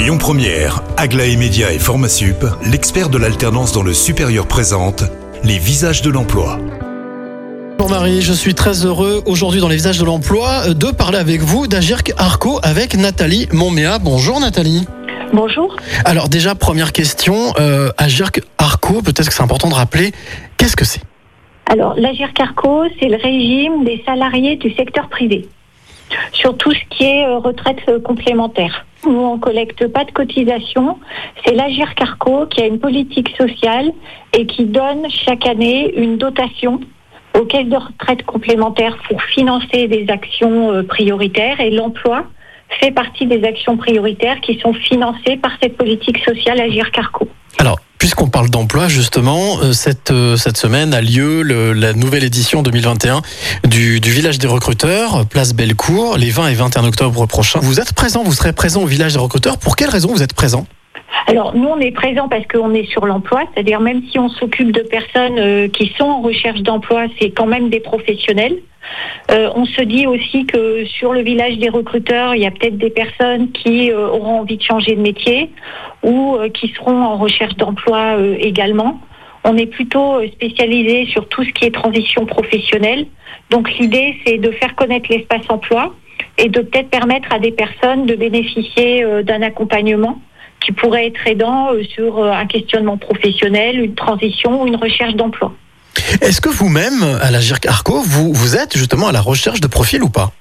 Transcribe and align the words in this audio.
Lyon 0.00 0.16
Première, 0.16 0.80
Aglaé 0.96 1.36
Média 1.36 1.74
et 1.74 1.78
Formasup, 1.78 2.46
l'expert 2.64 3.10
de 3.10 3.18
l'alternance 3.18 3.72
dans 3.72 3.82
le 3.82 3.92
supérieur 3.92 4.46
présente 4.46 5.04
les 5.44 5.58
visages 5.58 6.00
de 6.00 6.08
l'emploi. 6.08 6.58
Bonjour 7.76 7.98
Marie, 7.98 8.22
je 8.22 8.32
suis 8.32 8.54
très 8.54 8.86
heureux 8.86 9.22
aujourd'hui 9.26 9.60
dans 9.60 9.68
les 9.68 9.74
visages 9.74 9.98
de 9.98 10.06
l'emploi 10.06 10.68
euh, 10.68 10.72
de 10.72 10.90
parler 10.90 11.18
avec 11.18 11.42
vous 11.42 11.66
d'Agirc 11.66 12.14
Arco 12.16 12.60
avec 12.62 12.96
Nathalie 12.96 13.46
Montméa. 13.52 13.98
Bonjour 13.98 14.40
Nathalie. 14.40 14.86
Bonjour. 15.34 15.76
Alors 16.06 16.30
déjà, 16.30 16.54
première 16.54 16.92
question, 16.92 17.52
euh, 17.60 17.90
Agirc 17.98 18.40
Arco, 18.56 19.02
peut-être 19.02 19.28
que 19.28 19.34
c'est 19.34 19.42
important 19.42 19.68
de 19.68 19.74
rappeler, 19.74 20.12
qu'est-ce 20.56 20.76
que 20.76 20.86
c'est? 20.86 21.02
Alors, 21.66 21.92
l'Agir 21.98 22.32
Carco, 22.32 22.84
c'est 22.98 23.08
le 23.08 23.18
régime 23.18 23.84
des 23.84 24.02
salariés 24.06 24.56
du 24.56 24.72
secteur 24.72 25.10
privé 25.10 25.46
sur 26.32 26.56
tout 26.56 26.72
ce 26.72 26.96
qui 26.96 27.04
est 27.04 27.26
euh, 27.26 27.36
retraite 27.36 27.84
complémentaire. 28.02 28.86
Nous, 29.06 29.18
on 29.18 29.38
collecte 29.38 29.86
pas 29.88 30.04
de 30.04 30.10
cotisation. 30.10 30.98
C'est 31.44 31.54
l'Agir 31.54 31.94
Carco 31.94 32.46
qui 32.46 32.62
a 32.62 32.66
une 32.66 32.78
politique 32.78 33.34
sociale 33.36 33.92
et 34.36 34.46
qui 34.46 34.64
donne 34.64 35.08
chaque 35.08 35.46
année 35.46 35.92
une 35.96 36.18
dotation 36.18 36.80
aux 37.38 37.44
caisses 37.44 37.68
de 37.68 37.76
retraite 37.76 38.24
complémentaire 38.24 38.96
pour 39.08 39.22
financer 39.22 39.88
des 39.88 40.06
actions 40.08 40.72
euh, 40.72 40.82
prioritaires 40.82 41.60
et 41.60 41.70
l'emploi 41.70 42.24
fait 42.80 42.90
partie 42.90 43.26
des 43.26 43.42
actions 43.44 43.76
prioritaires 43.76 44.40
qui 44.40 44.58
sont 44.60 44.72
financées 44.72 45.36
par 45.36 45.52
cette 45.60 45.76
politique 45.76 46.18
sociale 46.18 46.60
Agir 46.60 46.90
Carco. 46.90 47.28
Alors, 47.58 47.78
puisqu'on 48.00 48.28
parle 48.28 48.50
d'emploi, 48.50 48.88
justement, 48.88 49.60
euh, 49.60 49.72
cette, 49.72 50.10
euh, 50.10 50.36
cette 50.36 50.56
semaine 50.56 50.92
a 50.94 51.02
lieu 51.02 51.42
la 51.42 51.92
nouvelle 51.92 52.24
édition 52.24 52.62
2021 52.62 53.22
du, 53.68 54.00
Village 54.00 54.38
des 54.38 54.48
recruteurs, 54.48 55.26
place 55.26 55.52
Bellecour, 55.52 56.16
les 56.16 56.30
20 56.30 56.48
et 56.48 56.54
21 56.54 56.84
octobre 56.86 57.26
prochains. 57.26 57.60
Vous 57.62 57.78
êtes 57.78 57.92
présent, 57.92 58.24
vous 58.24 58.32
serez 58.32 58.52
présent 58.52 58.82
au 58.82 58.86
Village 58.86 59.12
des 59.12 59.18
recruteurs. 59.18 59.58
Pour 59.58 59.76
quelle 59.76 59.90
raison 59.90 60.12
vous 60.12 60.22
êtes 60.22 60.32
présent? 60.32 60.66
Alors 61.30 61.54
nous, 61.54 61.68
on 61.68 61.78
est 61.78 61.92
présent 61.92 62.28
parce 62.28 62.44
qu'on 62.48 62.74
est 62.74 62.90
sur 62.90 63.06
l'emploi, 63.06 63.44
c'est-à-dire 63.54 63.78
même 63.78 64.02
si 64.10 64.18
on 64.18 64.28
s'occupe 64.28 64.72
de 64.72 64.80
personnes 64.80 65.38
euh, 65.38 65.68
qui 65.68 65.92
sont 65.96 66.06
en 66.06 66.20
recherche 66.22 66.60
d'emploi, 66.62 67.04
c'est 67.20 67.30
quand 67.30 67.46
même 67.46 67.70
des 67.70 67.78
professionnels. 67.78 68.58
Euh, 69.30 69.48
on 69.54 69.64
se 69.64 69.80
dit 69.82 70.08
aussi 70.08 70.44
que 70.46 70.84
sur 70.86 71.12
le 71.12 71.20
village 71.20 71.56
des 71.58 71.68
recruteurs, 71.68 72.34
il 72.34 72.42
y 72.42 72.46
a 72.46 72.50
peut-être 72.50 72.78
des 72.78 72.90
personnes 72.90 73.52
qui 73.52 73.92
euh, 73.92 74.08
auront 74.08 74.40
envie 74.40 74.56
de 74.56 74.62
changer 74.64 74.96
de 74.96 75.00
métier 75.00 75.50
ou 76.02 76.36
qui 76.52 76.72
seront 76.76 77.00
en 77.00 77.16
recherche 77.16 77.54
d'emploi 77.54 78.16
également. 78.40 79.00
On 79.44 79.56
est 79.56 79.66
plutôt 79.66 80.20
spécialisé 80.32 81.06
sur 81.06 81.28
tout 81.28 81.44
ce 81.44 81.50
qui 81.50 81.66
est 81.66 81.70
transition 81.70 82.26
professionnelle. 82.26 83.06
Donc 83.50 83.70
l'idée, 83.78 84.16
c'est 84.26 84.38
de 84.38 84.50
faire 84.50 84.74
connaître 84.74 85.06
l'espace 85.08 85.44
emploi 85.48 85.94
et 86.38 86.48
de 86.48 86.62
peut-être 86.62 86.88
permettre 86.88 87.32
à 87.32 87.38
des 87.38 87.52
personnes 87.52 88.06
de 88.06 88.16
bénéficier 88.16 89.04
d'un 89.22 89.42
accompagnement 89.42 90.18
qui 90.60 90.72
pourrait 90.72 91.06
être 91.06 91.26
aidant 91.26 91.72
euh, 91.72 91.82
sur 91.84 92.18
euh, 92.18 92.32
un 92.32 92.46
questionnement 92.46 92.96
professionnel, 92.96 93.80
une 93.80 93.94
transition 93.94 94.62
ou 94.62 94.66
une 94.66 94.76
recherche 94.76 95.14
d'emploi. 95.14 95.52
Est-ce 96.20 96.40
que 96.40 96.48
vous-même, 96.48 97.02
à 97.20 97.30
la 97.30 97.40
GIRC 97.40 97.66
Arco, 97.66 98.00
vous, 98.00 98.32
vous 98.32 98.56
êtes 98.56 98.76
justement 98.76 99.08
à 99.08 99.12
la 99.12 99.20
recherche 99.20 99.60
de 99.60 99.66
profils 99.66 100.02
ou 100.02 100.10
pas? 100.10 100.32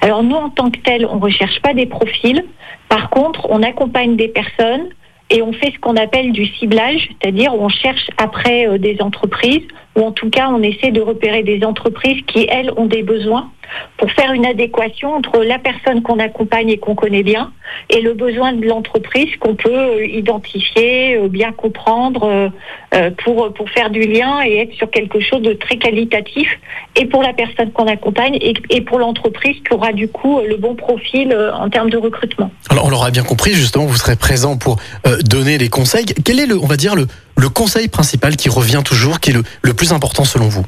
Alors 0.00 0.22
nous, 0.22 0.36
en 0.36 0.50
tant 0.50 0.70
que 0.70 0.78
tel, 0.78 1.06
on 1.06 1.16
ne 1.16 1.20
recherche 1.20 1.60
pas 1.62 1.74
des 1.74 1.86
profils. 1.86 2.44
Par 2.88 3.10
contre, 3.10 3.46
on 3.48 3.62
accompagne 3.62 4.16
des 4.16 4.28
personnes 4.28 4.88
et 5.30 5.42
on 5.42 5.52
fait 5.52 5.72
ce 5.74 5.78
qu'on 5.80 5.96
appelle 5.96 6.32
du 6.32 6.46
ciblage, 6.46 7.08
c'est-à-dire 7.08 7.54
on 7.54 7.68
cherche 7.68 8.10
après 8.18 8.68
euh, 8.68 8.78
des 8.78 8.98
entreprises, 9.00 9.66
ou 9.96 10.02
en 10.02 10.12
tout 10.12 10.30
cas 10.30 10.48
on 10.48 10.62
essaie 10.62 10.90
de 10.90 11.00
repérer 11.00 11.42
des 11.42 11.64
entreprises 11.64 12.22
qui, 12.26 12.46
elles, 12.50 12.72
ont 12.76 12.86
des 12.86 13.02
besoins 13.02 13.50
pour 13.96 14.10
faire 14.12 14.32
une 14.32 14.46
adéquation 14.46 15.14
entre 15.14 15.42
la 15.42 15.58
personne 15.58 16.02
qu'on 16.02 16.18
accompagne 16.18 16.70
et 16.70 16.78
qu'on 16.78 16.94
connaît 16.94 17.22
bien 17.22 17.52
et 17.90 18.00
le 18.00 18.14
besoin 18.14 18.52
de 18.52 18.64
l'entreprise 18.66 19.28
qu'on 19.40 19.54
peut 19.54 19.70
euh, 19.70 20.06
identifier, 20.06 21.16
euh, 21.16 21.28
bien 21.28 21.52
comprendre 21.52 22.50
euh, 22.94 23.10
pour, 23.24 23.52
pour 23.52 23.70
faire 23.70 23.90
du 23.90 24.00
lien 24.00 24.42
et 24.44 24.58
être 24.58 24.74
sur 24.74 24.90
quelque 24.90 25.20
chose 25.20 25.42
de 25.42 25.52
très 25.52 25.76
qualitatif 25.76 26.48
et 26.96 27.06
pour 27.06 27.22
la 27.22 27.32
personne 27.32 27.72
qu'on 27.72 27.86
accompagne 27.86 28.36
et, 28.40 28.54
et 28.70 28.80
pour 28.80 28.98
l'entreprise 28.98 29.56
qui 29.66 29.74
aura 29.74 29.92
du 29.92 30.08
coup 30.08 30.40
le 30.46 30.56
bon 30.56 30.74
profil 30.74 31.36
en 31.54 31.68
termes 31.68 31.90
de 31.90 31.96
recrutement. 31.96 32.50
Alors, 32.70 32.86
on 32.86 32.90
l'aura 32.90 33.10
bien 33.10 33.22
compris, 33.22 33.52
justement, 33.52 33.86
vous 33.86 33.96
serez 33.96 34.16
présent 34.16 34.56
pour 34.56 34.76
donner 35.24 35.58
les 35.58 35.68
conseils. 35.68 36.04
Quel 36.04 36.38
est, 36.38 36.46
le, 36.46 36.58
on 36.58 36.66
va 36.66 36.76
dire, 36.76 36.94
le, 36.94 37.06
le 37.36 37.48
conseil 37.48 37.88
principal 37.88 38.36
qui 38.36 38.48
revient 38.48 38.82
toujours, 38.84 39.20
qui 39.20 39.30
est 39.30 39.34
le, 39.34 39.42
le 39.62 39.74
plus 39.74 39.83
important 39.92 40.24
selon 40.24 40.48
vous 40.48 40.64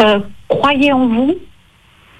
Euh, 0.00 0.20
croyez 0.48 0.92
en 0.92 1.06
vous 1.08 1.34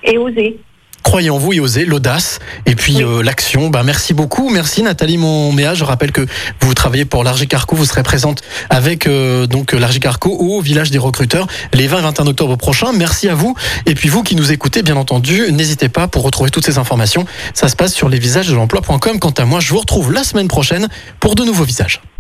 et 0.05 0.19
osez. 0.19 0.59
Croyez 1.03 1.31
en 1.31 1.39
vous 1.39 1.53
et 1.53 1.59
osez, 1.59 1.85
l'audace, 1.85 2.39
et 2.65 2.77
puis 2.77 2.99
Oui. 2.99 3.03
euh, 3.03 3.23
l'action. 3.25 3.71
Bah, 3.71 3.83
merci 3.83 4.15
beaucoup. 4.15 4.51
Merci 4.51 4.85
Nathalie 4.85 5.17
Montméa. 5.19 5.75
Je 5.75 5.83
rappelle 5.83 6.13
que 6.13 6.25
vous 6.61 6.75
travaillez 6.75 7.05
pour 7.05 7.25
l'Argicarco. 7.25 7.75
Vous 7.75 7.85
serez 7.87 8.05
présente 8.05 8.43
avec 8.71 9.09
euh, 9.09 9.47
donc 9.49 9.73
l'Argicarco 9.73 10.31
au 10.31 10.61
village 10.61 10.93
des 10.93 10.99
recruteurs 10.99 11.49
les 11.73 11.89
20 11.89 11.99
et 11.99 12.03
21 12.03 12.27
octobre 12.29 12.57
prochains. 12.57 12.93
Merci 12.93 13.29
à 13.29 13.35
vous. 13.35 13.57
Et 13.87 13.95
puis 13.97 14.09
vous 14.09 14.23
qui 14.23 14.37
nous 14.37 14.53
écoutez, 14.53 14.83
bien 14.85 14.97
entendu, 14.97 15.51
n'hésitez 15.51 15.89
pas 15.89 16.07
pour 16.07 16.23
retrouver 16.23 16.51
toutes 16.51 16.65
ces 16.65 16.79
informations. 16.79 17.25
Ça 17.53 17.67
se 17.69 17.75
passe 17.75 17.95
sur 17.95 18.09
lesvisagesdelemploi.com. 18.09 19.19
Quant 19.19 19.31
à 19.31 19.45
moi, 19.45 19.59
je 19.59 19.71
vous 19.71 19.81
retrouve 19.81 20.13
la 20.13 20.23
semaine 20.23 20.47
prochaine 20.49 20.89
pour 21.19 21.35
de 21.35 21.43
nouveaux 21.45 21.65
visages. 21.65 22.01